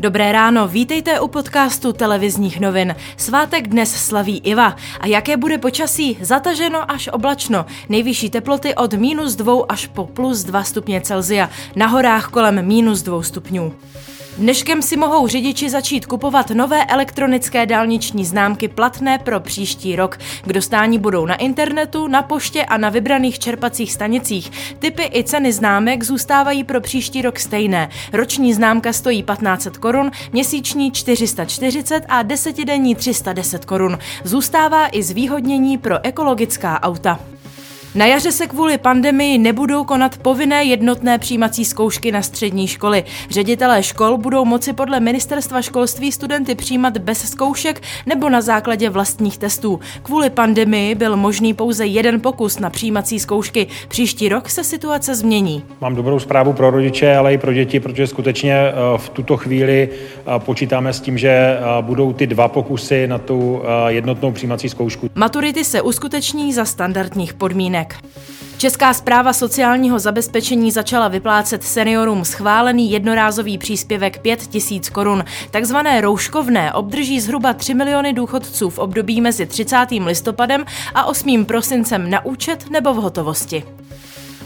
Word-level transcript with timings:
Dobré 0.00 0.32
ráno, 0.32 0.68
vítejte 0.68 1.20
u 1.20 1.28
podcastu 1.28 1.92
televizních 1.92 2.60
novin. 2.60 2.94
Svátek 3.16 3.68
dnes 3.68 3.94
slaví 3.94 4.38
Iva. 4.38 4.76
A 5.00 5.06
jaké 5.06 5.36
bude 5.36 5.58
počasí? 5.58 6.18
Zataženo 6.20 6.90
až 6.90 7.08
oblačno. 7.12 7.66
Nejvyšší 7.88 8.30
teploty 8.30 8.74
od 8.74 8.94
minus 8.94 9.34
2 9.36 9.64
až 9.68 9.86
po 9.86 10.06
plus 10.06 10.44
2 10.44 10.64
stupně 10.64 11.00
Celzia. 11.00 11.50
Na 11.76 11.86
horách 11.86 12.28
kolem 12.28 12.66
minus 12.66 13.02
2 13.02 13.22
stupňů. 13.22 13.74
Dneškem 14.38 14.82
si 14.82 14.96
mohou 14.96 15.28
řidiči 15.28 15.70
začít 15.70 16.06
kupovat 16.06 16.50
nové 16.50 16.84
elektronické 16.84 17.66
dálniční 17.66 18.24
známky 18.24 18.68
platné 18.68 19.18
pro 19.18 19.40
příští 19.40 19.96
rok. 19.96 20.18
K 20.42 20.52
dostání 20.52 20.98
budou 20.98 21.26
na 21.26 21.34
internetu, 21.34 22.08
na 22.08 22.22
poště 22.22 22.64
a 22.64 22.76
na 22.76 22.88
vybraných 22.88 23.38
čerpacích 23.38 23.92
stanicích. 23.92 24.50
Typy 24.78 25.10
i 25.14 25.24
ceny 25.24 25.52
známek 25.52 26.02
zůstávají 26.02 26.64
pro 26.64 26.80
příští 26.80 27.22
rok 27.22 27.38
stejné. 27.38 27.88
Roční 28.12 28.54
známka 28.54 28.92
stojí 28.92 29.22
1500 29.22 29.76
korun, 29.76 30.10
měsíční 30.32 30.92
440 30.92 32.04
a 32.08 32.22
desetidenní 32.22 32.94
310 32.94 33.64
korun. 33.64 33.98
Zůstává 34.24 34.88
i 34.92 35.02
zvýhodnění 35.02 35.78
pro 35.78 36.06
ekologická 36.06 36.82
auta. 36.82 37.18
Na 37.94 38.06
jaře 38.06 38.32
se 38.32 38.46
kvůli 38.46 38.78
pandemii 38.78 39.38
nebudou 39.38 39.84
konat 39.84 40.16
povinné 40.16 40.64
jednotné 40.64 41.18
přijímací 41.18 41.64
zkoušky 41.64 42.12
na 42.12 42.22
střední 42.22 42.66
školy. 42.66 43.04
Ředitelé 43.30 43.82
škol 43.82 44.18
budou 44.18 44.44
moci 44.44 44.72
podle 44.72 45.00
ministerstva 45.00 45.62
školství 45.62 46.12
studenty 46.12 46.54
přijímat 46.54 46.98
bez 46.98 47.30
zkoušek 47.30 47.82
nebo 48.06 48.28
na 48.28 48.40
základě 48.40 48.90
vlastních 48.90 49.38
testů. 49.38 49.80
Kvůli 50.02 50.30
pandemii 50.30 50.94
byl 50.94 51.16
možný 51.16 51.54
pouze 51.54 51.86
jeden 51.86 52.20
pokus 52.20 52.58
na 52.58 52.70
přijímací 52.70 53.20
zkoušky. 53.20 53.66
Příští 53.88 54.28
rok 54.28 54.48
se 54.48 54.64
situace 54.64 55.14
změní. 55.14 55.64
Mám 55.80 55.94
dobrou 55.94 56.18
zprávu 56.18 56.52
pro 56.52 56.70
rodiče, 56.70 57.16
ale 57.16 57.34
i 57.34 57.38
pro 57.38 57.52
děti, 57.52 57.80
protože 57.80 58.06
skutečně 58.06 58.54
eh, 58.54 58.72
v 58.96 59.08
tuto 59.08 59.36
chvíli 59.36 59.88
eh, 59.92 60.38
počítáme 60.38 60.92
s 60.92 61.00
tím, 61.00 61.18
že 61.18 61.28
eh, 61.30 61.58
budou 61.80 62.12
ty 62.12 62.26
dva 62.26 62.48
pokusy 62.48 63.06
na 63.06 63.18
tu 63.18 63.62
jednotnou 63.86 64.32
přijímací 64.32 64.68
zkoušku. 64.68 65.10
Maturity 65.14 65.64
se 65.64 65.82
uskuteční 65.82 66.52
za 66.52 66.64
standardních 66.64 67.34
podmínek 67.34 67.79
podmínek. 67.84 68.10
Česká 68.58 68.94
zpráva 68.94 69.32
sociálního 69.32 69.98
zabezpečení 69.98 70.70
začala 70.70 71.08
vyplácet 71.08 71.64
seniorům 71.64 72.24
schválený 72.24 72.90
jednorázový 72.90 73.58
příspěvek 73.58 74.18
5 74.18 74.40
tisíc 74.40 74.88
korun. 74.88 75.24
Takzvané 75.50 76.00
rouškovné 76.00 76.72
obdrží 76.72 77.20
zhruba 77.20 77.52
3 77.52 77.74
miliony 77.74 78.12
důchodců 78.12 78.70
v 78.70 78.78
období 78.78 79.20
mezi 79.20 79.46
30. 79.46 79.76
listopadem 80.04 80.64
a 80.94 81.04
8. 81.04 81.44
prosincem 81.44 82.10
na 82.10 82.24
účet 82.24 82.70
nebo 82.70 82.94
v 82.94 82.96
hotovosti. 82.96 83.64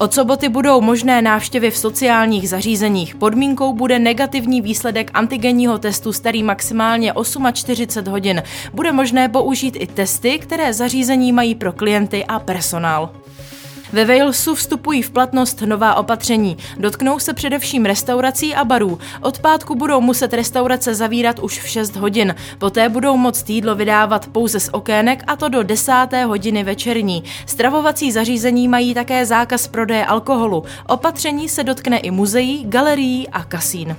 Od 0.00 0.14
soboty 0.14 0.48
budou 0.48 0.80
možné 0.80 1.22
návštěvy 1.22 1.70
v 1.70 1.76
sociálních 1.76 2.48
zařízeních. 2.48 3.14
Podmínkou 3.14 3.72
bude 3.72 3.98
negativní 3.98 4.60
výsledek 4.60 5.10
antigenního 5.14 5.78
testu 5.78 6.12
starý 6.12 6.42
maximálně 6.42 7.12
48 7.52 8.12
hodin. 8.12 8.42
Bude 8.72 8.92
možné 8.92 9.28
použít 9.28 9.76
i 9.78 9.86
testy, 9.86 10.38
které 10.38 10.74
zařízení 10.74 11.32
mají 11.32 11.54
pro 11.54 11.72
klienty 11.72 12.24
a 12.24 12.38
personál. 12.38 13.10
Ve 13.92 14.04
Walesu 14.04 14.54
vstupují 14.54 15.02
v 15.02 15.10
platnost 15.10 15.60
nová 15.60 15.94
opatření. 15.94 16.56
Dotknou 16.78 17.18
se 17.18 17.34
především 17.34 17.84
restaurací 17.84 18.54
a 18.54 18.64
barů. 18.64 18.98
Od 19.20 19.38
pátku 19.38 19.74
budou 19.74 20.00
muset 20.00 20.32
restaurace 20.32 20.94
zavírat 20.94 21.38
už 21.38 21.60
v 21.60 21.68
6 21.68 21.96
hodin. 21.96 22.34
Poté 22.58 22.88
budou 22.88 23.16
moct 23.16 23.50
jídlo 23.50 23.74
vydávat 23.74 24.26
pouze 24.26 24.60
z 24.60 24.68
okének 24.72 25.24
a 25.26 25.36
to 25.36 25.48
do 25.48 25.62
10. 25.62 25.92
hodiny 26.26 26.64
večerní. 26.64 27.24
Stravovací 27.46 28.12
zařízení 28.12 28.68
mají 28.68 28.94
také 28.94 29.26
zákaz 29.26 29.68
prodeje 29.68 30.06
alkoholu. 30.06 30.64
Opatření 30.86 31.48
se 31.48 31.64
dotkne 31.64 31.98
i 31.98 32.10
muzeí, 32.10 32.64
galerií 32.68 33.28
a 33.28 33.44
kasín. 33.44 33.96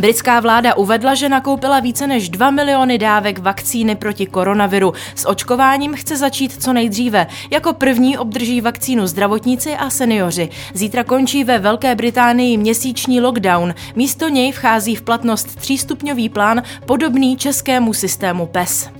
Britská 0.00 0.40
vláda 0.40 0.74
uvedla, 0.74 1.14
že 1.14 1.28
nakoupila 1.28 1.80
více 1.80 2.06
než 2.06 2.28
2 2.28 2.50
miliony 2.50 2.98
dávek 2.98 3.38
vakcíny 3.38 3.96
proti 3.96 4.26
koronaviru. 4.26 4.92
S 5.14 5.28
očkováním 5.28 5.94
chce 5.94 6.16
začít 6.16 6.62
co 6.62 6.72
nejdříve. 6.72 7.26
Jako 7.50 7.72
první 7.72 8.18
obdrží 8.18 8.60
vakcínu 8.60 9.06
zdravotníci 9.06 9.76
a 9.76 9.90
seniori. 9.90 10.48
Zítra 10.74 11.04
končí 11.04 11.44
ve 11.44 11.58
Velké 11.58 11.94
Británii 11.94 12.56
měsíční 12.56 13.20
lockdown. 13.20 13.74
Místo 13.96 14.28
něj 14.28 14.52
vchází 14.52 14.96
v 14.96 15.02
platnost 15.02 15.56
třístupňový 15.56 16.28
plán 16.28 16.62
podobný 16.86 17.36
českému 17.36 17.92
systému 17.92 18.46
PES. 18.46 18.99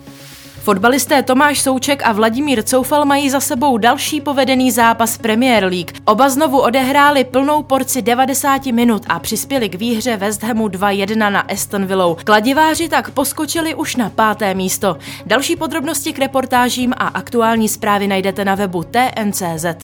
Fotbalisté 0.62 1.22
Tomáš 1.22 1.60
Souček 1.60 2.02
a 2.04 2.12
Vladimír 2.12 2.62
Coufal 2.62 3.04
mají 3.04 3.30
za 3.30 3.40
sebou 3.40 3.78
další 3.78 4.20
povedený 4.20 4.70
zápas 4.70 5.18
Premier 5.18 5.64
League. 5.64 5.92
Oba 6.04 6.28
znovu 6.28 6.60
odehráli 6.60 7.24
plnou 7.24 7.62
porci 7.62 8.02
90 8.02 8.66
minut 8.66 9.02
a 9.08 9.18
přispěli 9.18 9.68
k 9.68 9.74
výhře 9.74 10.16
West 10.16 10.42
Hamu 10.42 10.68
2-1 10.68 11.30
na 11.30 11.40
Aston 11.40 11.86
Villou. 11.86 12.16
Kladiváři 12.24 12.88
tak 12.88 13.10
poskočili 13.10 13.74
už 13.74 13.96
na 13.96 14.10
páté 14.10 14.54
místo. 14.54 14.96
Další 15.26 15.56
podrobnosti 15.56 16.12
k 16.12 16.18
reportážím 16.18 16.92
a 16.96 17.06
aktuální 17.06 17.68
zprávy 17.68 18.06
najdete 18.06 18.44
na 18.44 18.54
webu 18.54 18.84
TNCZ. 18.84 19.64